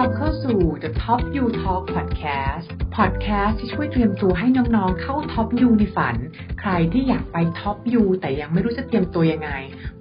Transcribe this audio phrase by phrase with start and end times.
[0.00, 6.16] รับเข้าสู่ The Top You Talk Podcast Podcast ที่ช่วยเตรียมตัวให้น้องๆ เข้า Top You ในฝัน
[6.60, 9.50] ใครที่อยากไป Top You แต่ยังไม่รู้จะเตรียมตัวยังไง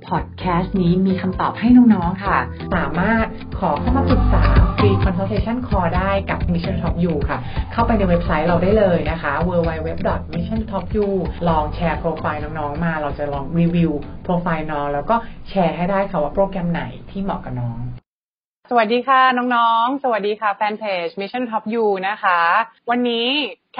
[0.08, 2.40] Podcast นี้มีคำตอบให้น้องๆ ค่ะ
[2.76, 3.26] สามารถ
[3.60, 4.44] ขอเข้ามาปรึกษา
[4.78, 7.40] Free Consultation Call ได้กับ Mission Top You ค่ะ
[7.72, 11.08] เข้าไปในเว็บไซต์เราได้เลยนะคะ www.missiontopyu
[11.50, 13.92] ลองแชร์โปรไฟล์น้องๆ มา เราจะลองรีวิว
[14.24, 15.16] โปรไฟล์น้องแล้วก็
[15.50, 17.80] แชร์ให้ได้ค่ะว่าโปรแกรมไหนที่เหมาะกับน้อง
[18.72, 22.42] สวัสดีค่ะน้องๆ สวัสดีค่ะแฟนเพจ Mission Top You นะคะ
[22.90, 23.28] วันนี้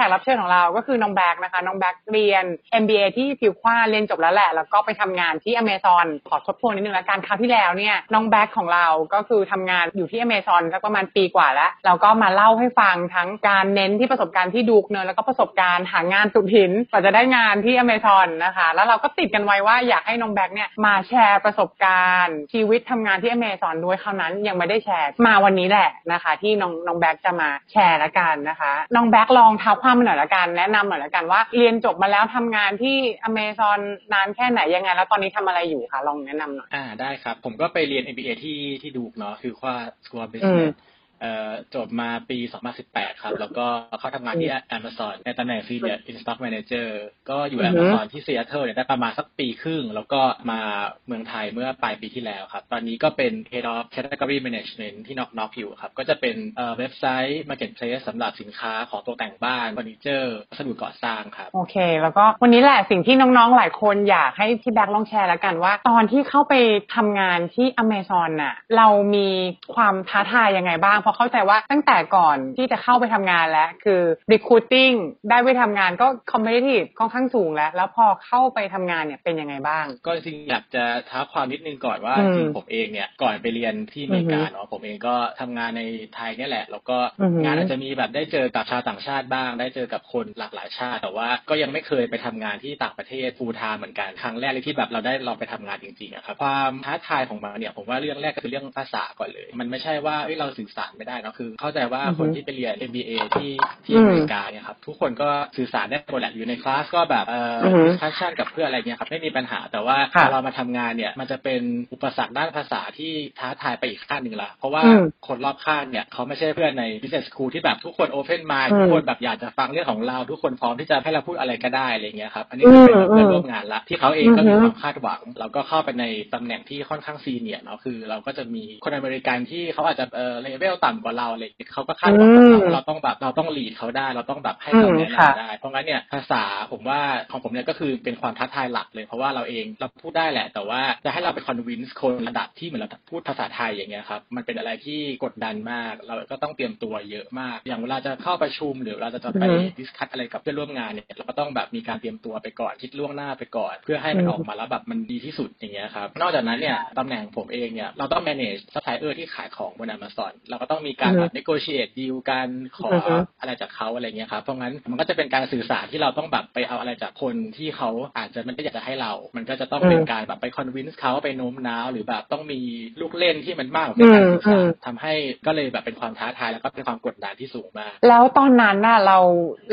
[0.00, 2.44] แขกรับเชิญของเราก็คือน้องแบ็กนะคะ น้องแบ็กเรียน
[2.82, 23.30] MBA ที่ Fuqua เรียนจบแล้วแหละ แล้วก็ไปทำงานที่ Amazon ขอทบทวนนิดนึงละกันคราวที่แล้วเนี่ยน้องแบ็กของเราก็คือทำงานอยู่ที่ Amazon สักประมาณปีกว่าแล้วแล้วก็มาเล่าให้ฟังทั้งการเน้นที่ประสบการณ์ที่ Duke เนอะแล้วก็ประสบการณ์หางานสุดหินกว่าจะได้งานที่ Amazon นะคะ แล้วเราก็ติดกันไว้ว่าอยากให้น้องแบ็กเนี่ยมาแชร์ประสบการณ์ ชีวิตทำงานที่
[23.32, 32.96] Amazon ด้วยคราวนั้นยังไม่ได้แชร์มาวันนี้แหละนะคะ ที่น้องน้องแบ็กจะมาแชร์ละกันนะคะ น้องแบ็กลองเท้าความมาหน่อยละกัน แนะนำหน่อยละกันว่าเรียนจบมาแล้วทำงานที่
[33.28, 33.80] Amazon
[34.12, 39.74] นานแค่ไหนยังไง แล้วตอนนี้ทำอะไรอยู่คะลองแนะนำหน่อยอ่าได้ครับ ผมก็ไปเรียน MBA ที่ที่ดูกเนาะคือว่า
[40.04, 40.74] School of อืม Business
[41.20, 42.38] เอ่อจบมาปี
[42.80, 43.66] 2018 ครับ แล้วก็
[43.98, 46.88] เข้าทำงานที่ Amazon ในตำแหน่ง Senior In Stock Manager
[47.30, 50.60] ก็อยู่อือฮึ Amazon ที่ Seattle เนี่ยได้ประมาณสักปีครึ่ง แล้วก็มา
[51.06, 66.54] เมืองไทยเมื่อปลายปีที่แล้วครับ ตอนนี้ก็เป็น Head of Category Management ที่นอกนอกอยู่ครับ ก็จะเป็นเอ่อเว็บไซต์ Marketplace สำหรับสินค้าของตกแต่งบ้านเฟอร์นิเจอร์วัสดุก่อสร้างครับ โอเค แล้วก็วันนี้แหละสิ่งที่น้องๆ หลายคนอยากให้พี่แบ็คลองแชร์แล้วกันว่า ตอนที่เข้าไป
[66.96, 69.28] ทำงานที่ Amazon น่ะเรามี
[69.74, 74.96] ความท้าทายยังไงบ้างเพราะเข้าใจว่าตั้งแต่ก่อนที่จะเข้าไปทำงานแล้ว คือ recruiting
[75.30, 85.82] ได้ไปทำงานก็ competitive ค่อนข้างสูงแล้ว แล้วพอเข้าไปทำงานเนี่ยเป็นยังไงบ้าง ก็จริงๆอยากจะท้าความนิดนึงก่อนว่าอืมจริงๆผมเองเนี่ยก่อนไปเรียนที่อเมริกาอือฮึเนาะผมเองก็ทำงานใน
[86.14, 103.50] ไทยเนี่ยแหละ แล้วก็อือฮึงานอาจจะมีแบบได้เจอกับชาวต่างชาติบ้าง ได้เจอกับคนหลากหลายชาติ แต่ว่าก็ยังไม่เคยไปทำงานที่ต่างประเทศฟูลไทม์เหมือนกันครั้งแรกเลยที่แบบเราได้ลองไปทำงานจริงๆอะครับความท้าทายของมันเนี่ยผมว่าเรื่องแรกก็คือเรื่องภาษาก่อนเลย มันไม่ใช่ว่าเอ้ยเราสื่อสารไม่ได้เนาะคือ เข้าใจว่าอือฮึคนที่ไปเรียน MBA ที่
[103.86, 111.62] ที่อืมอเมริกาเนี่ยครับทุกคนก็สื่อสารได้หมดแหละอยู่ในคลาสก็แบบเอ่ออือฮึ discussion กับเพื่อนอะไรเงี้ยครับไม่มีปัญหา แต่ว่าค่ะพอเรามาทำงานเนี่ยมันจะเป็น
[111.92, 136.42] อุปสรรคด้านภาษาที่ท้าทายไปอีกขั้นหนึ่งละเพราะว่าอืมคนรอบข้างเนี่ยเขาไม่ใช่เพื่อนใน business school ที่แบบทุกคน open mind อืมทุกคนแบบอยากจะฟังเรื่องของเรา ทุกคนพร้อมที่จะให้เราพูดอะไรก็ได้อะไรเงี้ยครับอันนี้คือเป็นอืมเพื่อนร่วมงานละที่เขาเองก็อืมีอฮึความคาดหวัง เราก็เข้าไปในตำแหน่งที่ค่อนข้าง senior เนาะคือ เราก็จะมีคนอเมริกันที่เขาอาจจะเออเลเวลต่ำกว่าเราอะไรเงี้ยเขาก็คาดหวังกับเราอืมเราต้องแบบเราต้อง lead เขาได้ เราต้องแบบให้อืมคำแนะนำได้ค่ะ เพราะงั้นเนี่ยภาษา
[136.72, 170.94] ผมว่าของผมเนี่ยก็คือเป็นความท้าทายหลักเลย เพราะว่าเราเองเราพูดได้แหละ แต่ว่าจะให้เราไปคอนวินส์คนระดับที่เหมือนเราพูดภาษาไทยอย่างเงี้ยครับมันเป็นอะไรที่กดดันมาก เราก็ต้องเตรียมตัวเยอะมาก อย่างเวลาจะเข้าประชุมหรือเราจะจะไปอือฮึดิสคัทอะไรกับเพื่อนร่วมงานเนี่ยเราก็ต้องแบบมีการเตรียมตัวไปก่อนคิดล่วงหน้าไปก่อน เพื่อให้มันอืมออกมาแล้วแบบมันดีที่สุดอย่างเงี้ยครับนอกจากนั้นเนี่ยตำแหน่งผมเองเนี่ยเราต้อง manage supplier ที่ขายของบน Amazon เราก็ต้องมีการแบบ negotiate deal กันขออือฮึอะไรจากเขาอะไรเงี้ยครับเพราะงั้นมันก็จะเป็นการสื่อสารที่เราต้องแบบไปเอาอะไรจากคนที่เขาอาจจะไม่ได้อยากจะให้เรา มันก็จะต้องเป็นการแบบไป convince
[171.00, 172.60] เขาไปโน้มน้าวหรือแบบต้องมี
[173.00, 175.14] ลูกเล่นที่มันมากกว่าแค่การสื่อสารทำให้
[175.46, 179.18] ก็เลยแบบเป็นความท้าทายแล้วก็เป็นความกดดันที่สูงมาก แล้วตอนนั้นน่ะเรา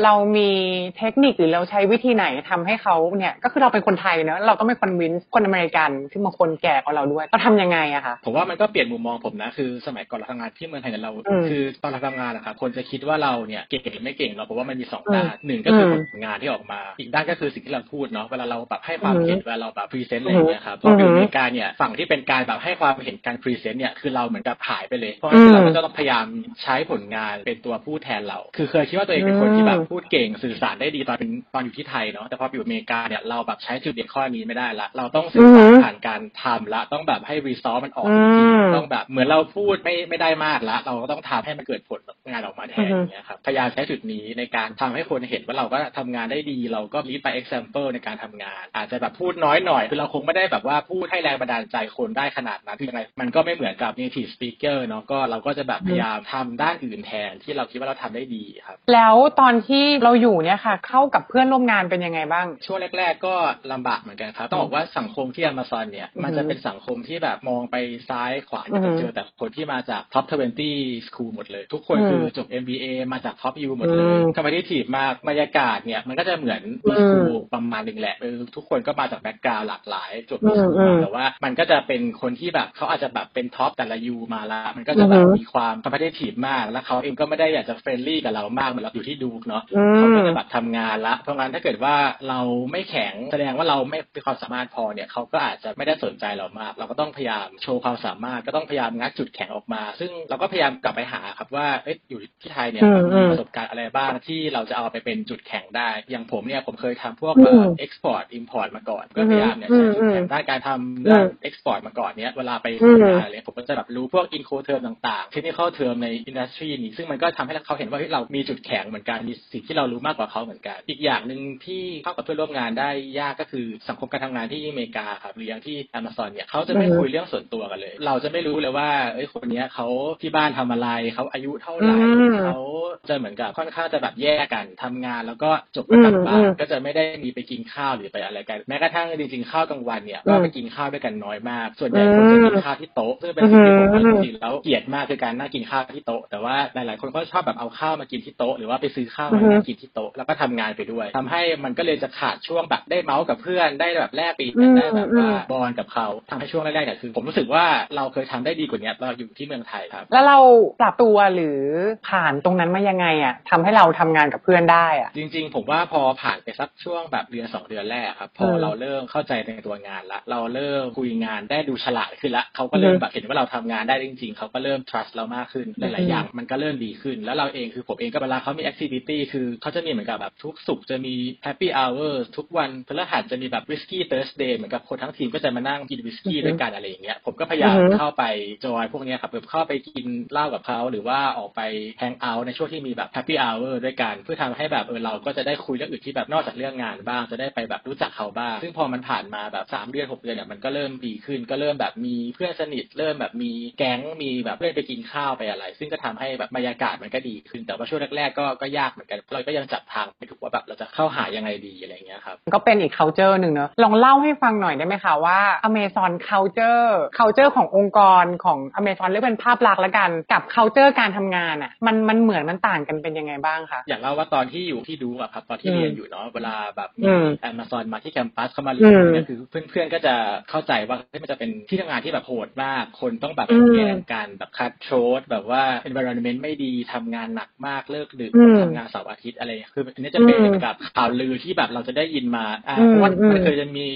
[0.04, 0.50] เรามี
[0.98, 26.26] เทคนิคหรือเราใช้วิธีไหนทำให้เขาเนี่ยก็คือเราเป็นคนไทยเนอะเราต้องเป็น convince คนอเมริกันที่บางคนแก่กว่าเราด้วยเราทำยังไงอะคะผมว่ามันก็เปลี่ยนมุมมองผมนะคือสมัยก่อนเราทำงานที่เมืองไทยเนี่ยเราอืมคือตอนเราทำงานนะครับคนจะคิดว่าเราเนี่ยเก่งหรือไม่เก่งเราเพราะว่ามันมีสองด้านหนึ่งก็คืออมผลงานที่ออกมา อีกด้านก็คือสิ่งที่เราพูดเนาะเวลาเราแบบให้ความอืมเห็นเวลาเราแบบ present อะไรอย่างเงี้ยครับพออืมอยู่อเมริกาเนี่ยฝั่งที่เป็นการแบบให้ความเห็นการ present เนี่ยคือเราเหมือนกับหายไปเลย เพราะฉะอืนั้นอืมเราก็จะต้องพยายาม
[26.62, 63.26] ใช้ผลงานเป็นตัวพูดแทนเรา คือเคยคิดว่าตัวเองเป็นคนที่แบบพูดเก่งสื่อสารได้ดีตอนเป็นตอนอยู่ที่ไทยเนาะแต่พอไปอยู่อเมริกาเนี่ยเราแบบใช้จุดเด่นข้อนี้ไม่ได้ละ เราต้องสื่อสารอืมผ่านการทำละต้องแบบให้ result มันออกอืจริงๆต้องแบบเหมือนเราพูดไม่ไม่ได้มากละเราก็ต้องทำให้มันเกิดผลงานออกมาแทนอือฮึอย่างเงี้ยครับพยายามใช้จุดนี้ในการทำให้คนเห็นว่าเราก็ทำงานได้ดี เราก็ลีดไป example ในการทำงาน อาจจะแบบพูดน้อยหน่อยคือเราคงไม่ได้แบบว่าพูดให้แรงบันดาลใจคนได้ขนาดนั้นคือยังไงมันก็ไม่เหมือนกับ native speaker เนาะก็เราก็จะแบบพยายามทำด้านอื่นแทนที่เราคิดว่าเราทำได้ดีครับ แล้วตอนที่เราอยู่เนี่ยค่ะ เข้ากับเพื่อนร่วมงานเป็นยังไงบ้าง ช่วงแรก ๆ
[63.26, 63.34] ก็
[63.72, 67.76] ลำบากเหมือนกันครับต้องบอกว่าสังคมที่ Amazon เนี่ยอือฮึมันจะเป็นสังคมที่แบบมองไป
[68.08, 70.24] ซ้ายขวาอือฮึจะเจอแต่คนที่มาจาก top
[70.68, 70.78] 20 Ivy
[71.08, 77.22] School หมดเลย ทุกคนคือจบ MBA มาจาก Top U หมดเลยอืม competitive มากบรรยากาศเนี่ย มันก็จะเหมือนอืมีครู
[77.52, 91.94] ประมาณหนึ่งแหละเออทุกคนก็มาจาก background หลากหลายจบอืมอืมแต่ว่า มันก็จะเป็นคนที่แบบเขาอาจจะแบบเป็น top แต่ละ U มาละมันก็จะแบบอือฮึมีความ competitive มาก แล้วเขาเองก็ไม่ได้อยากจะ friendly กับเรามากเหมือนเราอยู่ที่ Duke เนาะอืมเขาก็จะแบบทำงานละเพราะงั้นถ้าเกิดว่า
[92.28, 92.40] เรา
[92.72, 116.08] ไม่แข็งแสดงว่าเราไม่มีความสามารถพอเนี่ยเขาก็อาจจะไม่ได้สนใจเรามาก เราก็ต้องพยายามโชว์ความสามารถก็ต้องพยายามงัดจุดแข็งออกมา ซึ่งเราก็พยายามกลับไปหาครับว่าเอ๊ะอยู่ที่ไทยเนี่ยอืมเราอืมมีประสบการณ์อะไรบ้างที่เราจะเอาไปเป็นจุดแข็งได้ อย่างผมเนี่ยผมเคยทำพวกอืมเอ่อ export import มาก่อน ก็พยายามเนี่ยอืใช้มจุดแข็งด้านการทำด้าน export มาก่อนเนี่ยเวลาไปทำงานอะไรผมก็จะแบบรู้พวก inco term ต่างๆ technical term ใน
[116.30, 122.90] industry นี้ซึ่งมันก็ทำให้เขาเห็นว่าเฮ้ยเรามีจุดแข็งเหมือนกันมีสิ่งที่เรารู้มากกว่าเขาเหมือนกัน อีกอย่างหนึ่งที่เข้ากับเพื่อนร่วมงานได้
[123.20, 129.86] ยากก็คือสังคมการทำงานที่อเมริกาครับหรืออย่างที่ Amazon เนี่ยเขาจะไม่อือฮึคุยเรื่องส่วนตัวกันเลย เราจะไม่รู้เลยว่าเอ้ยคนเนี้ยเขา
[130.22, 132.60] ที่บ้านทำอะไรเขาอายุเท่าไหร่อืมเขา
[133.08, 157.64] จะเหมือนกับค่อนข้างจะแบบแยกกันทำงานแล้วก็จบก็กลับบ้าอืนมก็จะไม่ได้มีไปกินข้าวหรือไปอะไรกันแม้กระทั่งจริงๆข้าวกลางวันเนี่ยอืก็มไปกินข้าวด้วยกันน้อยมาก ส่วนใหญ่คนจะกินข้าวที่โต๊ะซึ่งเป็นสิ่งที่ผมก็จริงๆแล้วเกลียดมากคือการนั่งกินข้าวที่โต๊ะแต่ว่าหลายๆคนก็ชอบแบบเอาข้าวมากินที่โต๊ะหรือว่าไปซื้อข้าวมานั่งกินที่โต๊ะแล้วก็ทำงานไปด้วยทำให้มันก็เลยจะขาดช่วงแบบได้เมาส์กับเพื่อนได้แบบแลกเปลี่ยนได้แบบว่าบอลกับเขาทำให้ช่วงแรกๆเนี่ยคือ ผมรู้สึกว่า
[157.96, 160.37] เราเคยทำได้ดีกว่านี้เราอยู่ที่เมืองไทยครับแล้วเรา
[160.80, 161.60] ปรับตัวหรือ
[162.08, 181.14] ผ่านตรงนั้นมายังไงอะทำให้เราทำงานกับเพื่อนได้อะ จริง ๆ ผมว่าพอผ่านไปสักช่วงแบบเดือนสองเดือนแรกครับ พออืมเราเริ่มเข้าใจในตัวงานละเราเริ่มคุยงานได้ดูฉลาดขึ้นละเขาก็เริ่มอือฮึแบบเห็นว่าเราทำงานได้จริง ๆเขาก็เริ่ม trust เรามากขึ้นหอืลายมๆอย่างมันก็เริ่มดีขึ้น แล้วเราเองคือผมเองก็เวลาเขามี activity คือเขาจะมีเหมือนกับแบบทุกสุกร์จะมี
[181.46, 188.24] happy hour ทุกวันพฤหัสจะมีแบบ whiskey Thursday เหมือนกับคนทั้งทีมก็จะมานั่งกินวิสกี้อือฮึด้วยกันอะไรอย่างเงี้ยผมก็พยายามอือฮึเข้าไป
[188.64, 191.60] จอยพวกเนี้ยครับแบบเข้าไปกินเล้ากับเขาหรือว่าออกไป
[191.98, 215.38] แฮงเอาท์ในช่วงที่มีแบบ happy hour ด้วยกัน เพื่อทำให้แบบเออเราก็จะได้คุยเรื่องอื่นที่แบบนอกจากเรื่องงานบ้างจะได้ไปแบบรู้จักเขาบ้าง ซึ่งพอมันผ่านมาแบบสามเดือนหกเดือนเนี่ยมันก็เริ่มดีขึ้น ก็เริ่มแบบมีเพื่อนสนิทเริ่มแบบมีแก๊งมีแบบเพื่อนไปกินข้าวไปอะไร ซึ่งก็ทำให้แบบบรรยากาศมันก็ดีขึ้น แต่ว่าช่วงแรกๆก็ก็ยากเหมือนกันเราก็ยังจับทางไม่ถูกว่าแบบเราจะเข้าหายังไงดีอะไรอย่างเงี้ยครับก็เป็นอีก culture หนึ่งเนอะลองเล่าให้ฟังหน่อยได้ไหมคะว่า
[215.68, 216.88] Amazon culture
[217.18, 230.14] culture ขององค์กรของ Amazon เรียกเป็นภาพลักษณ์ล้วกันกับ culture การทำงานอะ มันมันเหมือนมันต่างกันเป็นยังไงบ้างคะอย่างเล่าว่าตอนที่อยู่ที่ดูอะครับตอนที่อืมเรียนอยู่เนาะเวลาแบบมีอืมแอม z o n มาที่แคมปัสเข้ามาเรียนอืมเนี่ยคือเพื่อนๆก็จะ
[230.50, 243.86] เข้าใจว่าเฮ้ยมันจะเป็นที่ทำงานที่แบบโหดมาก คนต้องแบบอืมแย่งกันแบบคัดโชดแบบว่า environment ไม่ดีทำงานหนักมากเลิกดึกอืมทำงานเสาร์อาทิตย์อะไรคืออันนี้จะเป็นอืมแบบข่าวลือที่แบบเราจะได้ยินมาอ่าอืมเพราะว่าอืมมันเคยจะมี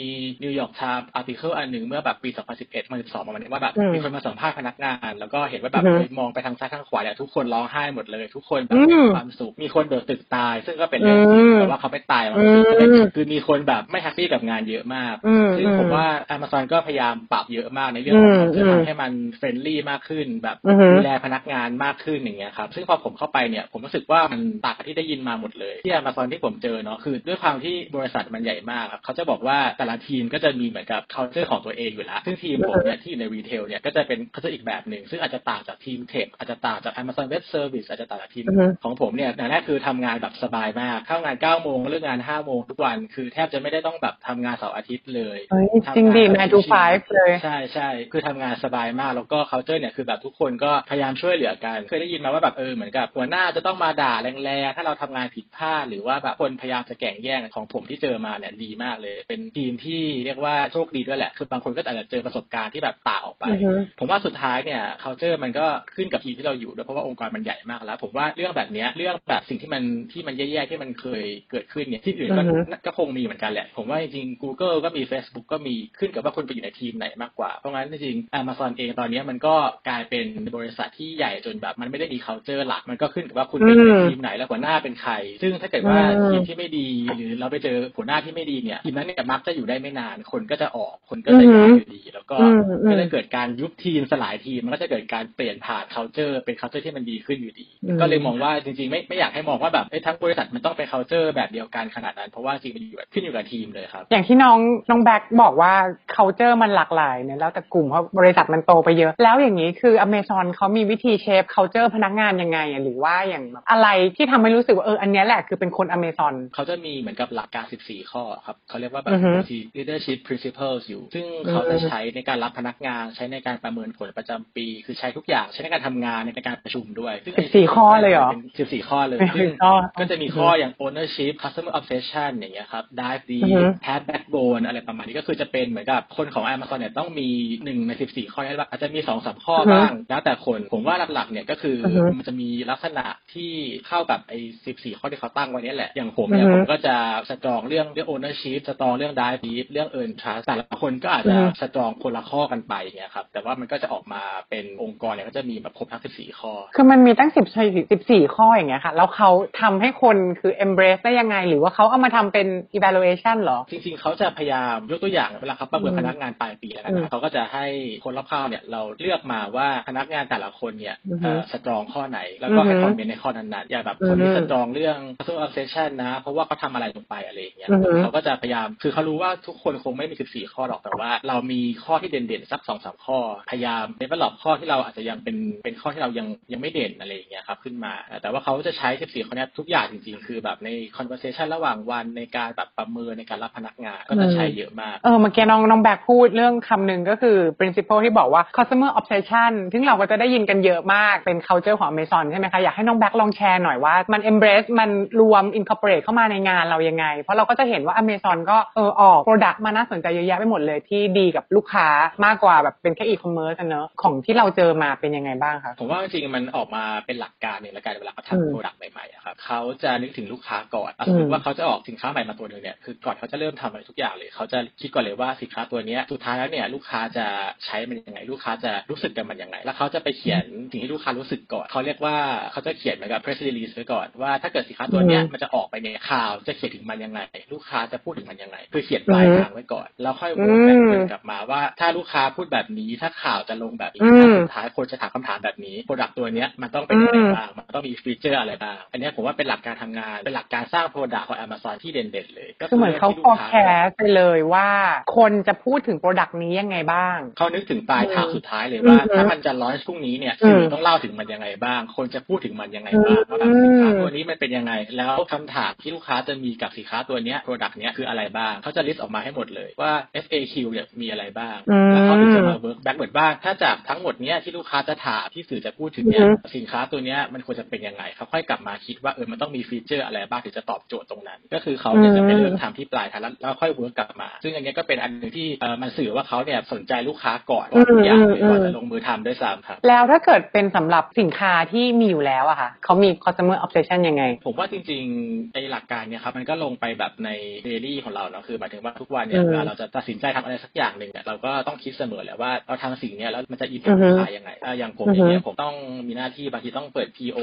[0.42, 2.30] New York Times article อันหนึ่งเมื่อแบบปี
[2.60, 33.24] 2011มา12ประมาณนี้ว่าแบบอืมมีคนมาสัมภาษณ์พนักงาน แล้วก็เห็นว่าแบบอือฮึเฮ้ยมองไปทางซ้ายทางขวาเนี่ยทุกคนร้องไห้หมดเลย ทุกคนแบบอืมมีความสุขมีคนโดดตึกตาย ซึ่งก็เป็นเรื่องจริงอืมแต่ว่าเขาไม่ตายมันอืมคือมีคนแบบไม่ happy กับงานเยอะมากอืมซึ่งผมว่า Amazon ก็พยายามปรับเยอะมากในเรื่องของอืมเพื่ออืมทำให้มัน friendly มากขึ้น แบบอือฮึดูแลพนักงานมากขึ้นอย่างเงี้ยครับซึ่งพอผมเข้าไปเนี่ยผมรู้สึกว่ามันต่างกับที่ได้ยินมาหมดเลยที่ Amazon ที่ผมเจอเนาะคือด้วยความที่บริษัทมันใหญ่มากครับเขาจะบอกว่าแต่ละทีมก็จะมีเหมือนกับ culture ของตัวเองอยู่แล้วซึ่งทีมผมเนี่ยที่อยู่ใน
[33.34, 45.66] retail เนี่ยก็จะเป็น culture อีกแบบหนึ่งซึ่งอาจจะต่างจากทีม tech อาจจะต่างจาก Amazon Web Service อาจจะต่างจากทีมอือฮึของผมเนี่ยอย่างแรกคือทำงานแบบสบายมาก เข้างาน9โมงเลิกงาน5โมงทุกวัน คือแทบจะไม่ได้ต้องแบบทำงานเสาร์อาทิตย์เลยเฮ้ย
[45.96, 75.46] จริงดิ9 to 5เลยใช่ใช่คือทำงานสบายมาก แล้วก็ culture เนี่ยคือแบบทุกคนก็พยายามช่วยเหลือกัน เคยได้ยินมาว่าแบบเออเหมือนกับหัวหน้าจะต้องมาด่าแรงๆถ้าเราทำงานผิดพลาดหรือว่าแบบคนพยายามจะแก่งแย่งของผมที่เจอมาเนี่ยดีมากเลย เป็นทีมที่เรียกว่าโชคดีด้วยแหละ คือบางคนก็อาจจะเจอประสบการณ์ที่แบบต่างออกไปอือฮึผมว่าสุดท้ายเนี่ย culture มันก็ขึ้นกับทีมที่เราอยู่ด้วยเพราะว่าองค์กรมันใหญ่มากแล้ว ผมว่าเรื่องแบบเนี้ยเรื่องแบบสิ่งที่มันที่มันแย่ๆที่มันเคยเกิดขึ้นเนี่ยที่อื่นก็อือฮึก็คงมีเหมือนกันแหละ ผมว่าจริงๆ Google ก็มี Facebook
[75.52, 79.54] ก็มีขึ้นกับว่าคุณไปอยู่ในทีมไหนมากกว่า เพราะงั้นจริงๆ Amazon เองตอนเนี้ยมันก็
[79.88, 85.12] กลายเป็นบริษัทที่ใหญ่จนแบบ มันไม่ได้มี culture หลักมันก็ขึ้นกับว่าคุณไปอยู่ในทีมไหนแล้วหัวหน้าเป็นใคร
[85.42, 104.58] ซึ่งถ้าเกิดว่าอืมทีมที่ไม่ดีหรือเราไปเจอหัวหน้าที่ไม่ดีเนี่ยทีมนั้นเนี่ยมักจะอยู่ได้ไม่นานคนก็จะออกคนก็จะย้ายอยู่ดี แล้วก็อืมอืมก็จะเกิดการยุบทีมสลายทีมมันก็จะเกิดการเปลี่ยนผ่าน culture เป็น culture ที่มันดีขึ้นอยู่ดีอืมก็เลยมองว่าจริงๆ ไม่ไม่อยากให้มองว่าแบบเอ้ยทั้งบริษัทมันต้องเป็น culture แบบเดียวกันขนาดนั้น เพราะว่าจริงๆมันอยู่แบบขึ้นอยู่กับทีมเลยครับ อย่างที่น้อง
[104.90, 105.72] น้องแบ็กบอกว่า
[106.14, 119.30] culture มันหลากหลายเนี่ยแล้วแต่กลุ่มเพราะบริษัทมันโตไปเยอะ แล้วอย่างนี้คือ Amazon เขามีวิธีเชฟ culture พนักงานยังไงอะหรือว่าอย่างแบบอะไรที่ทำให้รู้สึกว่าเอออันเนี้ยแหละคือเป็นคน Amazon เขาจะมีเหมือนกับหลักการ 14 ข้อครับเขาเรียกว่าแบบอือฮึ
[119.76, 134.62] leadership principles อยู่ ซึ่งเขาจะใช้ในการรับพนักงานใช้ในการประเมินผลประจำปี คือใช้ทุกอย่างใช้ในการทำงานในการประชุมด้วยซึ่ง14ข้อเลยเหรอสิบสี่ข้อเลย14ซึ่งข้อก็จะมีข้ออย่าง ownership customer obsession อย่างเงี้ยครับ dive อือ deep ฮึ have backbone
[134.66, 137.28] อะไรประมาณนี้ก็คือจะเป็นเหมือนกับคนของ Amazon เนี่ยต้องมี
[137.64, 143.52] หนึ่งในสิบสี่ข้อนี้อาจจะมีสองสามข้ออือฮึบ้างแล้วแต่คนผมว่าหลักๆเนี่ยก็คือออฮึมันจะมีลักษณะที่
[143.88, 146.96] เข้ากับไอ้สิบสี่ข้อที่เขาตั้งไว้เนี่ยแหละอย่างผมเนี่ยอือฮึผมก็จะ
[147.30, 157.46] สตรองเรื่องเรื่อง ownership สตรองเรื่อง dive deep เรื่อง earn trust แต่ละคนก็อาจจะอือฮึสตรองคนละข้อกันไปอย่างเงี้ยครับแต่ว่ามันก็จะออกมาเป็นองค์กรเนี่ยก็จะมีแบบครบทั้งสิบสี่ข้อ คือมันมีตั้งสิบ
[157.92, 159.30] สิบสี่ข้ออย่างเงี้ยค่ะ แล้วเขา
[159.60, 167.66] ทำให้คนคือ embrace ได้ยังไง หรือว่าเขาเอามาทำเป็น evaluation เหรอ จริง ๆ เขาจะพยายามยกตัวอย่างเวลาเขาประเมินอืมพนักงานปลายปีแล้วกันอืมนะเขาก็จะให้
[168.04, 183.18] คนรอบข้างเนี่ยเราเลือกมาว่าพนักงานแต่ละคนเนี่ยอือฮึสตรองข้อไหน แล้วก็ให้อือฮึคอมเมนต์ในข้อนั้นๆอย่างแบบคนที่อือฮึสตรองเรื่อง customer obsession นะ เพราะว่าเขาทำอะไรลงไปอะไรอย่างเงี้ยอือฮึเขาก็จะพยายามคือเขารู้ว่าทุกคนคงไม่มี14ข้อหรอกแต่ว่า เรามีข้อที่เด่นๆสักสองสามข้อ
[183.50, 202.24] พยายาม develop ข้อที่เราอาจจะยังเป็นเป็นข้อที่เรายังยังไม่เด่นอะไรอย่างเงี้ยครับขึ้นมา แต่ว่าเขาจะใช้14ข้อเนี้ยทุกอย่างจริงๆ คือแบบใน conversation ระหว่างวันในการแบบประเมินในการรับพนักงานก็จะใช้เยอะมาก เออเมื่อกี้น้องน้องแบกพูดเรื่องคำหนึ่งก็คือ principle ที่บอกว่า customer obsession ซึ่งเราก็จะได้ยินกันเยอะมากเป็น culture ของ Amazon
[202.30, 211.88] ใช่ไหมคะ อยากให้น้องแบกลองแชร์หน่อยว่ามัน embrace มันรวม incorporate เข้ามาในงานเรายังไง เพราะเราก็จะเห็นว่า Amazon ก็เออออก product มาน่าสนใจเยอะแยะไปหมดเลยที่ดีกับลูกค้า
[212.24, 227.26] มากกว่าแบบเป็นแค่ e-commerce เนอะของที่เราเจอมาเป็นยังไงบ้างคะผมว่าจริงๆมันออกมาเป็นหลักการหนึ่งแล้วกันเวลาเขาอืมทำ productใหม่ๆอะครับเขาจะนึกถึงลูกค้าก่อนอะอืสมมติว่าเขาจะออกสินค้าใหม่มาตัวหนึ่งเนี่ยคือก่อนเขาจะเริ่มทำอะไรทุกอย่างเลยเขาจะคิดก่อนเลยว่าสินค้าตัวเนี้ยสุดท้ายแล้วเนี่ยลูกค้าจะ
[227.64, 232.16] ใช้มันยังไง ลูกค้าจะรู้สึกกับมันยังไง แล้วเขาจะไปเขียนสิ่งที่ลูกค้ารู้สึกก่อนเขาเรียกว่า
[232.52, 237.20] เขาจะเขียนเหมือนกับ press release ไว้ก่อนว่าถ้าเกิดสินค้าตัวเนี้ยอืมมันจะออกไปในข่าวจะเขียนถึงมันยังไง
[237.52, 254.68] ลูกค้าจะพูดถึงมันยังไงคือเขียนปลายทางไว้ก่อน แล้วค่อยอืม work back กลับมาว่า ถ้าลูกค้าพูดแบบนี้ถ้าข่าวจะลงแบบนี้อืมสุดท้ายคนจะถามคำถามแบบนี้ product ตัวเนี้ยมันต้องเป็นยังไงอืมบ้างมันต้องมีฟีเจอร์อะไรบ้างอันเนี้ยผมว่าเป็นหลักการทำงานเป็นหลักการสร้าง product ของ Amazon ที่เด่นๆเลย ก็คือเหมือนเขาที่ลูกค้ forecast ไปเลยว่า
[255.16, 269.92] คนจะพูดถึง product นี้ยังไงบ้างเขานึกถึงปลายทางอืมสุดท้ายเลยว่าอืมถ้ามันจะ launch พรุ่งนี้เนี่ยอืมสื่อต้องเล่าถึงมันยังไงบ้าง คนจะพูดถึงมันยังไงบ้างว่าแบบสินค้าตัวนี้มันเป็นยังไง แล้วคำถามที่ลูกค้าจะมีกับสินค้าตัวเนี้ย product เนี้ยคืออะไรบ้างเขาจะ list ออกมาให้หมดเลยว่า
[270.24, 297.30] FAQ เนี่ยมีอะไรบ้างอืมแล้วเขาถึงจะมา work back เหมือนว่าถ้าจากทั้งหมดเนี้ยที่ลูกค้าจะถามที่สื่อจะพูดถึงเนี่ยอือฮึสินค้าตัวเนี้ยมันควรจะเป็นยังไงเขาค่อยกลับมาคิดว่าเออมันต้องมีฟีเจอร์อะไรบ้างถึงจะตอบโจทย์ตรงนั้น ก็คือเขาเนี่ยจะไปเริ่มทำที่ปลายทางแล้วแล้วค่อย work กลับมา ซึ่งอันเนี้ยก็เป็นอันหนึ่งที่เออมันสื่อว่าเขาเนี่ยสนใจลูกค้าก่อนก่อนทุกอย่างเลยอืมก่อนจะลงมือทำด้วยซ้ำครับแล้วถ้าเกิดเป็นสำหรับสินค้าที่มีอยู่แล้วอะค่ะเขามี customer obsession ยังไง ผมว่าจริงๆไอ้หลักการเนี่ยครับมันก็ลงไปแบบใน
[297.64, 305.74] เดลี่ของเราเนาะคือหมายถึงว่าทุกวันเนี่ยอืมเวลาเราจะตัดสินใจทำอะไรสักอย่างหนึ่งเนี่ยเราก็ต้องคิดเสมอแหละว่าเราทำสิ่งเนี้ยแล้วมันจะอินแพอืคอฮึลูกค้ายังไงอะอย่างผมอืออฮึย่างเงี้ยผมต้อง
[306.08, 307.38] มีหน้าที่บางทีต้องเปิด PO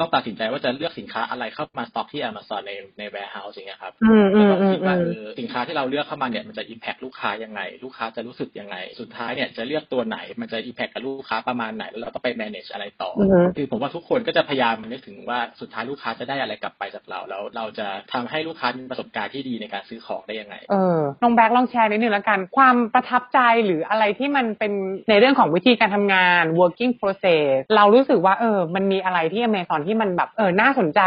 [0.00, 24.72] ต้องตัดสินใจว่าจะเลือกสินค้าอะไรเข้ามาสต็อกที่ Amazon ในใน warehouse อย่างเงี้ยครับอืมอืแล้วมก็อืคิมดว่าอืเอมอสินค้าที่เราเลือกเข้ามาเนี่ยมันจะอิมแพคลูกค้ายังไง ลูกค้าจะรู้สึกยังไง สุดท้ายเนี่ยจะเลือกตัวไหนมันจะอิมแพคกับลูกค้าประมาณไหนแล้วเราต้องไป manage อะไรต่อออือฮึคือผมว่าทุกคนก็จะพยายามนึกถึงว่าสุดท้ายลูกค้าจะได้อะไรกลับไปจากเราแล้วเราจะทำให้ลูกค้ามีประสบการณ์ที่ดีในการซื้อของได้ยังไงเออน้องแบ็คลองแชร์นิดนึงแล้วกัน ความประทับใจหรืออะไรที่มันเป็น
[25.10, 31.00] ในเรื่องของวิธีการทำงาน working process เรารู้สึกว่าเออมันมีอะไรที่ Amazon ที่มันแบบเออน่าสนใจ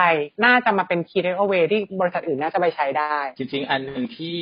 [0.45, 4.37] น่าจะมาเป็น key takeaway ที่บริษัทอื่นน่าจะไปใช้ได้ จริง ๆ อันหนึ่งที่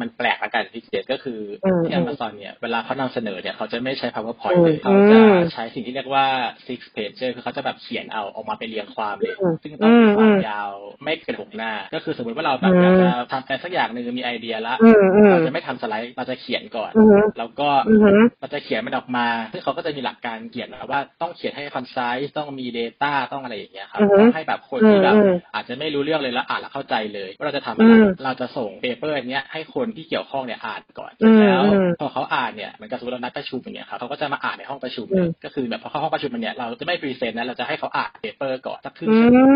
[0.00, 6.26] มันแปลกละกันพิเศษก็คืออมที่อืม Amazon เนี่ยเวลาเขานำเสนอเนี่ยเขาจะไม่ใช้ PowerPoint อืมเลยเขาจะอืมใช้สิ่งที่เรียกว่า
[6.66, 10.72] six pager คือเขาจะแบบเขียนเอาออกมาเป็นเรียงความเลยอืมซึ่งต้องมีควาอืมมยาว
[11.04, 39.46] ไม่เกินหกหน้า ก็คือสมมติว่าเราแบบอืมอยากจะทำอะไรสักอย่างหนึ่งมีไอเดียละอืมอืมเราจะไม่ทำสไลด์เราจะเขียนก่อนอือฮึแล้วก็อือฮึเราจะเขียนมันออกมาซึ่งเขาก็จะมีหลักการเขียนนะว่าต้องเขียนให้ concise ต้องมี Data ต้องอะไรอย่างเงี้ยครับอือฮึต้องให้แบบคนที่แบบอืมอาจจะไม่รู้เรื่องเลยแล้วอ่านแล้วเข้าใจเลยว่าเราจะทำอะไรอืมเราจะส่ง paper เนี้ยให้คนที่เกี่ยวข้องเนี่ยอ่านก่อนอืมแล้วอืมพอเขาอ่านเนี่ยเหมือนกับสมมติเรานัดประชุมอย่างเงี้ยครับเขาก็จะมาอ่านในห้องประชุมเลยอืมก็คือแบบพอเข้าห้องประชุมมันเนี่ยเราจะไม่ present นะเราจะให้เขาอ่าน paper ก่อนสักครึ่งอืชั่วโมง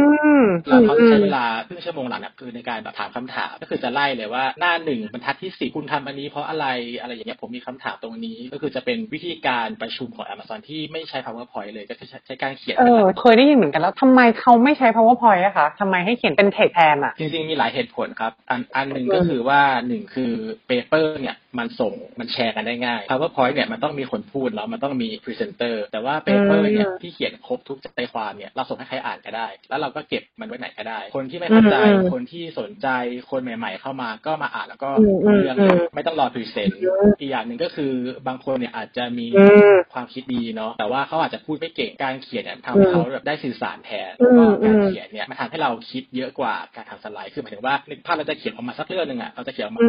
[0.40, 6.66] มแล้วเขาจะใช้อืมเวลาครึ่งชั่วโมงหลังเนี่ยคือในการแบบถามคำถามก็คือจะไล่เลยว่าหน้าหนึ่งบรรทัดที่สี่คุณทำอันนี้เพราะอะไร
[7.00, 20.32] อะไรอย่างเงี้ยผมมีคำถามตรงนี้ก็คือจะเป็นวิธีการประชุมของ Amazon ที่ไม่ใช้ PowerPoint เลยก็คือใช้การเขียนเอเป็นหอลักเคยได้ยินเหมือนกันแล้วทำไมเขาไม่ใช้ PowerPoint อะคะทำไมให้เขียนเป็นเทคแทนอะจริงๆมีหลายเหตุผลครับ อันอันหนึ่งก็คือว่าหนึ่งคือ
[20.66, 32.88] paper เนี่ยมันส่งมันแชร์กันได้ง่าย PowerPoint เนี่ยมันต้องมีคนพูดแล้วมันต้องมีพรีเซนเตอร์แต่ว่า paper เนี่ยอืมที่เขียนครบทุกใจความเนี่ยเราส่งให้ใครอ่านก็ได้ แล้วเราก็เก็บมันไว้ไหนก็ได้ คนที่ไม่เข้าใจอืมคนที่สนใจ
[33.30, 37.92] คนใหม่ ๆ เข้ามาก็มาอ่านแล้วก็อืมอืมรู้เรื่องเลยอืมไม่ต้องรอ present อืมอีกอย่างหนึ่งก็คือ
[38.26, 49.80] บางคนเนี่ยอาจจะมีอืมความคิดดีเนาะแต่ว่าเขาเขาอาจจะพูดไม่เก่งการเขียนเนี่ยทำให้เขาแบบได้สื่อสารแทนแล้วก็การเขียนเนี่ยมันทำให้เราคิดเยอะกว่าการทำสไลด์คือหมายถึงว่านึกภาพเราจะเขียนออกมาสักเรื่องหนึ่งอะเราจะเขียนออกมา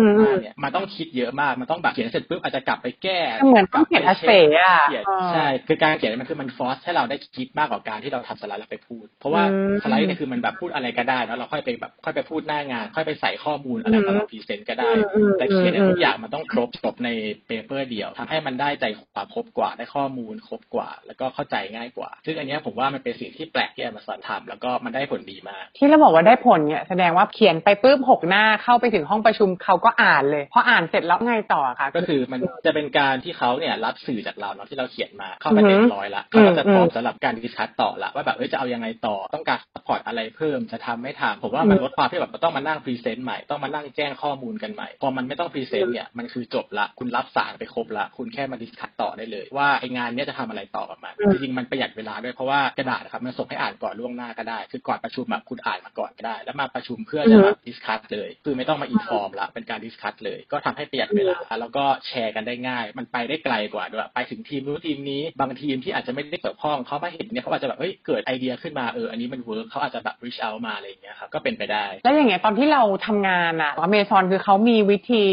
[0.41, 4.31] เนี่ยมันต้องคิดเยอะมากมันต้องแบบเขียนเสร็จปุ๊บอาจจะกลับไปแก้เหมือนต้องเขียน essay
[4.63, 5.03] อะ
[5.34, 9.44] ใช่คือการเขียนมันคือมัน force ให้เราได้คิดมากกว่าการที่เราทำสไลด์แล้วไปพูด เพราะว่า
[9.84, 14.89] สไลด์เนี่ยคือมันแบบพูดอะไรก็ได้แล้วเราค่อยไปแบบค่อยไปพูดหน้างาน ค่อยไปใส่ข้อมูลอะไรตอนเรา present ก็ได้
[15.38, 17.10] แต่เขียนเนี่ยทุกอย่างมันต้องครบจบใน
[17.47, 54.59] paper เดียวทำให้มันได้ใจความครบกว่าได้ข้อมูลครบกว่าแล้วก็เข้าใจง่ายกว่า ซึ่งอันนี้ผมว่ามันเป็นสิ่งที่แปลกที่ Amazon ทำแล้วก็มันได้ผลดีมาก ที่เราบอกว่าได้ผลเนี่ยแสดงว่าเขียนไปปุ๊บหกหน้าเข้าไปถึงห้องประชุมเขาก็อ่านเลยพออ่านเสร็จแล้วไงต่อคะก็คือมันจะเป็นการที่เขาเนี่ยรับสื่อจากเราเนาะที่เราเขียนมาเข้าไปเต็มร้อยละเขาก็จะพร้อมสำหรับการดิสคัสต่อละว่าแบบเอ้ยจะเอายังไงต่อต้องการ support อะไรเพิ่มจะทำไม่ทำผมว่ามันลดความที่แบบต้องมานั่ง present ใหม่ต้องมานั่งแจ้งข้อมูลกันใหม่พอมันไม่ต้อง present เนี่ยมันคือจบละคุณรับสารไปครบละคุณแค่มา discuss ต่อได้เลย ว่าไองานเนี้ยจะทำอะไรต่อกับมันจริงๆมันประหยัดเวลาด้วยเพราะว่ากระดาษครับมันส่งให้อ่านก่อนล่วงหน้าก็ได้
[54.71, 70.15] คือก่อนประชุมคุณอ่านมาก่อนก็ได้ แล้วมาประชุมเพื่อจะมา discuss เลย คือไม่ต้องมา inform ละเป็นการ discuss เลย ก็ทำให้ประหยัดเวลา แล้วก็แชร์กันได้ง่าย มันไปได้ไกลกว่าด้วยไปถึงทีมนู้นทีมนี้ บางทีมที่อาจจะไม่ได้เกี่ยวข้องเขามาเห็นเนี่ยเขาอาจจะแบบเฮ้ยเกิดไอเดียขึ้นมาเอออันนี้มัน work เขาอาจจะแบบ
[70.24, 75.25] reach out มาอะไรอย่างเงี้ยครับก็เป็นไปได้ แล้วอย่างเงี้ยตอนที่เราทำงานอะอเมซอนคือเขามีวิธี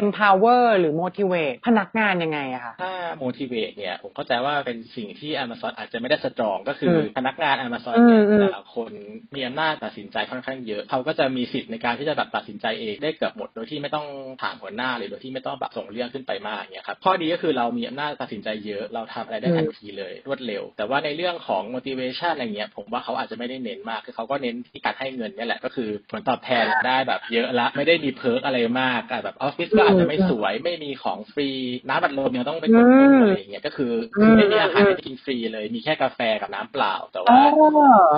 [0.00, 2.92] empower หรือ motivate พนักงานยังไงอะคะถ้า
[3.22, 8.90] motivate เนี่ยผมเข้าใจว่าเป็นสิ่งที่ Amazon อาจจะไม่ได้สตรองก็คือพนักงาน Amazon เนี่ยแต่ละคน
[9.34, 14.06] มีอำนาจตัดสินใจค่อนข้างเยอะ เขาก็จะมีสิทธิ์ในการที่จะแบบตัดสินใจเองได้เกือบหมด โดยที่ไม่ต้อง
[14.42, 31.48] ถามหัวหน้าเลยโดยที่ไม่ต้องแบบส่งเรื่องขึ้นไปมากเนี่ยครับข้อดีก็คือเรามีอำนาจตัดสินใจเยอะเราทำอะไรได้ทันทีเลยรวดเร็ว แต่ว่าในเรื่องของ motivation อะไรเงี้ยผมว่าเขาอาจจะไม่ได้เน้นมากคือเขาก็เน้นที่การให้เงินนี่แหละก็คือผลตอบแทนได้แบบเยอะละไม่ได้มีเพิร์กอะไรมากแบบออฟฟิศก็อาจจะไม่สวยไม่มีของฟรี
[31.88, 37.36] น้ำอัดลมยังต้องไปกดปุ่มอะไรอย่างเงี้ยก็คือคือไม่มีอาหารให้กินฟรีเลย มีแค่กาแฟกับน้ำเปล่า แต่ว่า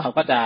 [0.03, 0.41] เขาก็จะ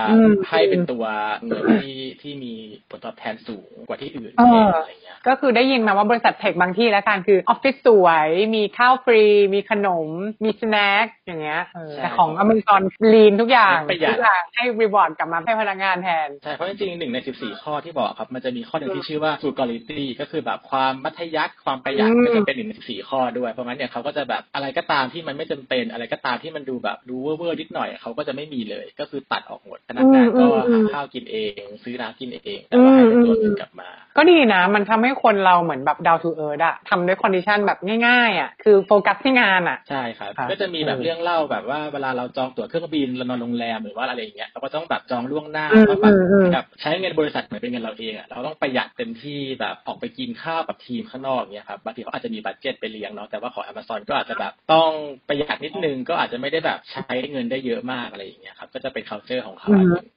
[0.49, 1.05] ให้เป็นตัว
[1.45, 2.53] เงินที่ที่มี
[2.89, 9.23] ผลตอบแทนสูงกว่าที่อื่นอะไรเงี้ยก็คือได้ยินมาว่าบริษัท tech บางที่แล้วกันคือออฟฟิศสวย มีข้าวฟรี
[9.53, 10.09] มีขนม
[10.43, 11.61] มี snack อย่างเงี้ย
[11.97, 36.59] แต่ของ Amazon lean ทุกอย่างทุกอย่างให้ reward กลับมาให้พนักงานแทนใช่เพราะจริงๆหนึ่งในสิบสี่ข้อที่บอกครับ มันจะมีข้อหนึ่งที่ชื่อว่า frugality ก็คือแบบความมัธยัสถ์ความประหยัดก็จะเป็นหนึ่งในสิบสี่ข้อด้วยเพราะงั้นเนี่ยเขาก็จะแบบอะไรก็ตามที่มันไม่จำเป็นอะไรก็ตามที่มันดูแบบดูเว่อร์ๆนิดหน่อยเขาก็จะไม่มีเลย ก็คือตัดออกหมดพนักงานก็หาข้าวกินเอง ซื้อน้ำกินเองแต่ว่าให้เป็นตัวเงินกลับมา ก็ดีนะ มันทำให้คนเราเหมือนแบบ down to earth
[36.65, 46.13] อะทำด้วย condition แบบง่ายๆอะคือโฟกัสที่งานอะใช่ครับก็จะมีแบบเรื่องเล่าแบบว่าเวลาเราจองตั๋วเครื่องบินเรานอนโรงแรมหรือว่าอะไรอย่างเงี้ยเราก็ต้องแบบจองล่วงหน้าก็แบบ
[46.53, 54.89] แบบใช้เงินบริษัทเหมือนเป็นเงินเราเองอะเราต้องประหยัดเต็มที่แบบออกไปกินข้าวกับทีมข้างนอกเงี้ยครับบางทีเขาอาจจะมี budget ไปเลี้ยงเนาะแต่ว่าของ Amazon ก็อาจจะแบบต้อง
[55.27, 59.69] ประหยัดนิดนึงก็อาจจะไม่ได้แบบใช้เงินได้เยอะมากอะไรอย่างเงี้ยครับ ก็จะเป็น culture ของเขา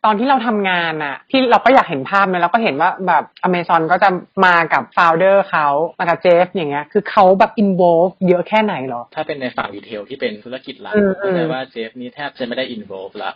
[0.04, 4.08] ตอนที่เราทำงานอะที่เราก็อยากเห็นภาพเนี่ยเราก็เห็นว่าแบบ Amazon ก็จะ
[4.44, 5.66] มากับ founder เขา
[5.98, 13.30] มากับเจฟอย่างเงี้ยคือเขาแบบ involve เยอะแค่ไหนหรอ ถ้าเป็นในฝั่งดีเทลที่เป็นธุรกิจหลักเข้าใจว่าเจฟนี่แทบจะไม่ได้ involve ละ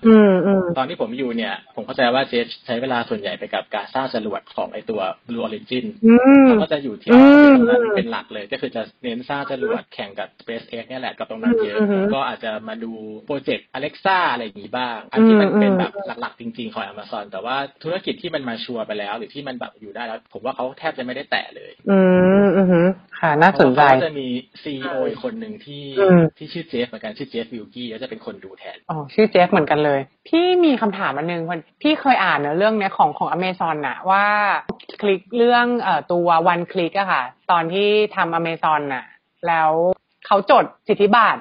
[0.77, 5.85] ตอนที่ผมอยู่เนี่ย ผมเข้าใจว่าเจฟใช้เวลาส่วนใหญ่ไปกับการสร้างจรวดของไอตัว Blue Origin
[6.45, 7.11] เขาก็จะอยู่ที่
[7.55, 11.79] ตรงนั้นเป็นหลักเลย ก็คือจะเน้นสร้างจรวดแข่งกับ SpaceX เนี่ยแหละกับตรงนั้นเยอะ
[12.15, 12.93] ก็อาจจะมาดู
[13.27, 21.99] โปรเจกต์ Alexa อะไรอย่างนี้บ้าง อันที่มันเป็นแบบหลักๆ จริง ๆ ของ Amazon แต่ว่าธุรกิจที่มันมาชัวร์ไปแล้ว หรือที่มันแบบอยู่ได้แล้ว ผมว่าเขาแทบจะไม่ได้แตะเลย อื
[22.45, 22.89] มอืม
[23.21, 24.27] ค่ะน่าสนใจเขาจะมี
[24.63, 25.85] ซีอคนหนึ่งที่
[26.39, 31.43] ที่ชื่อเจฟเหมือนกันชื่อเจฟวิลกี้แล้วจะเป็นคนดูแทนอ๋อชื่อเจฟเหมือนกันเลย พี่มีคำถามอันนึง
[31.83, 34.25] พี่เคยอ่านเนอะเรื่องเนี้ยของของอเมซอนอะว่า
[35.01, 39.05] คลิกเรื่องเอ่อตัววันคลิกอะค่ะ ตอนที่ทำอเมซอนอะ
[39.49, 39.71] แล้ว
[40.27, 41.41] เขาจดสิทธิบัตร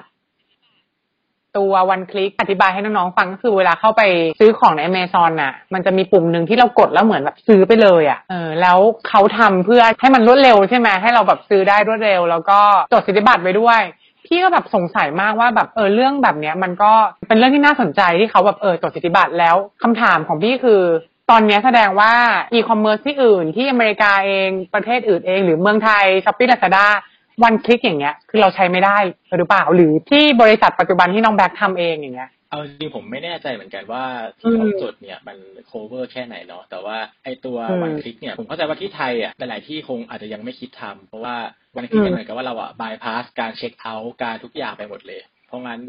[1.56, 4.02] ตัววันคลิกอธิบายให้น้องๆฟังก็คือเวลาเข้าไป
[4.40, 12.60] ซื้อของใน Amazon น่ะ มันจะมีปุ่มหนึ่งที่เรากดแล้วเหมือนแบบซื้อไปเลยอะ่ะเออแล้วเขาทำเพื่อให้มันรวดเร็วใช่ไหมให้เราแบบซื้อได้รวดเร็ว แล้วก็
[12.92, 13.80] จดสิทธิบัตรไว้ด้วย
[14.26, 16.92] พี่ก็แบบสงสัยมากว่าแบบเออเรื่องแบบเนี้ย มันก็
[17.28, 20.82] เป็นเรื่องที่น่าสนใจที่เขาแบบเออจดสิทธิบัตรแล้วคำถามของพี่คือ
[21.30, 22.12] ตอนนี้แสดงว่า
[22.52, 28.98] อีคอมเมิร์ซที่อื่นที่อเมริกาเองประเทศอื่นเอง หรือเมืองไทย Shopee Lazada one click อย่างเงี้ย คือเราใช้ไม่ได้
[29.36, 34.04] หรือเปล่า หรือที่บริษัทปัจจุบันที่น้องแบ็คทำเองอย่างเงี้ยเอาจริงผมไม่แน่ใจเหมือนกันว่า
[34.38, 35.36] ที่เขาจดเนี่ยมัน
[35.70, 41.36] cover แค่ไหนเนาะแต่ว่าไอตัว one click เนี่ยผมเข้าใจว่าที่ไทยอะหลายๆที่คงอาจจะยังไม่คิดทำเพราะว่า
[41.76, 45.80] one click เหมือนกับว่าเราอะ bypass การเช็คเอาท์การทุกอย่างไปหมดเลย เพราะงั้น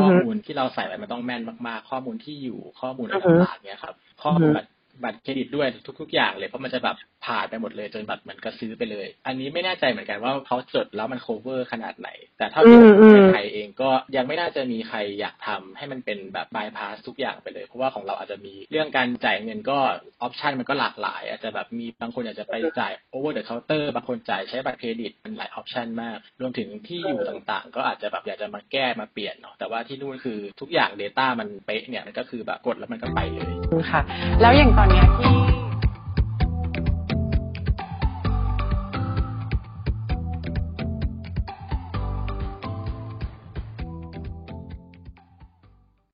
[0.00, 4.68] ข้อมูลที่เราใส่ไปมันต้องแม่นมาก ๆ ข้อมูลที่อยู่ข้อมูลอะไรต่างๆเนี่ยครับข้อมูลบัตร
[5.04, 5.68] บัตรเครดิตด้วย
[6.00, 12.80] ทุก ๆ อย่างเลยเพราะมันจะแบบผ่านไปหมดเลยจนแบบเหมือนกดซื้อไปเลย อันนี้ไม่แน่ใจเหมือนกันว่าเขาจดแล้วมัน cover ขนาดไหน แต่ถ้าเป็น
[13.12, 19.78] คนไทยเองก็ยังไม่น่าจะมีใครอยากทำให้มันเป็นแบบ bypass ทุกอย่างไปเลย เพราะว่าของเราอาจจะมีเรื่องการจ่ายเงินก็
[20.22, 33.52] option มันก็หลากหลาย อาจจะแบบมีบางคนอยากจะไปจ่าย over the counter บางคนจ่ายใช้บัตรเครดิตมันหลาย option มาก รวมถึงที่อยู่ต่างๆ ก็อาจจะแบบอยากจะมาแก้มาเปลี่ยนเนาะแต่ว่าที่นู่นคือทุกอย่าง Data มันเป๊ะเนี่ยมันก็คือแบบกดแล้วมันก็ไปเลย
[33.90, 34.02] ค่ะ
[34.42, 35.55] แล้วอย่างตอน Cognac.